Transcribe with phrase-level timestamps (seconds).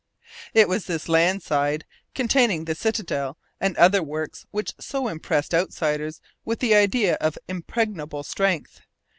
[0.55, 6.21] It was this land side, containing the citadel and other works, which so impressed outsiders
[6.43, 8.81] with the idea of impregnable strength.